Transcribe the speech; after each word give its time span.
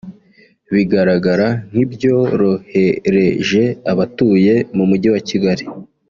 bigaragara 0.73 1.47
nk’ibyorohereje 1.69 3.63
abatuye 3.91 4.53
mu 4.75 4.83
mujyi 4.89 5.09
wa 5.15 5.21
Kigali 5.29 5.63